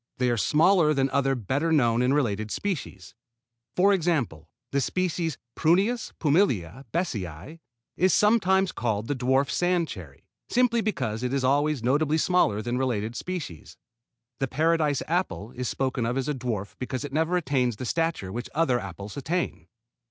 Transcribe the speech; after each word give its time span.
They 0.17 0.31
are 0.31 0.35
smaller 0.35 0.95
than 0.95 1.11
other 1.11 1.35
better 1.35 1.71
known 1.71 2.01
and 2.01 2.11
related 2.11 2.49
species. 2.49 3.13
For 3.75 3.93
example, 3.93 4.49
the 4.71 4.81
species 4.81 5.37
Prunus 5.55 6.11
pumila 6.19 6.85
besseyi 6.91 7.59
is 7.97 8.11
sometimes 8.11 8.71
called 8.71 9.07
the 9.07 9.13
dwarf 9.13 9.51
sand 9.51 9.87
cherry, 9.87 10.25
simply 10.49 10.81
because 10.81 11.21
it 11.21 11.31
is 11.35 11.43
always 11.43 11.83
notably 11.83 12.17
smaller 12.17 12.63
than 12.63 12.79
related 12.79 13.15
species. 13.15 13.77
The 14.39 14.47
Paradise 14.47 15.03
apple 15.07 15.51
is 15.51 15.69
spoken 15.69 16.07
of 16.07 16.17
as 16.17 16.27
a 16.27 16.33
dwarf 16.33 16.73
because 16.79 17.05
it 17.05 17.13
never 17.13 17.37
attains 17.37 17.75
the 17.75 17.85
stature 17.85 18.31
which 18.31 18.49
other 18.55 18.79
apples 18.79 19.17
attain. 19.17 19.67